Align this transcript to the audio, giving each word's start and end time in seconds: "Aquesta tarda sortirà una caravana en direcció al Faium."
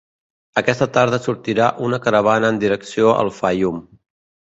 "Aquesta 0.59 0.85
tarda 0.93 1.19
sortirà 1.25 1.67
una 1.87 1.99
caravana 2.05 2.49
en 2.55 2.59
direcció 2.65 3.13
al 3.25 3.31
Faium." 3.41 3.79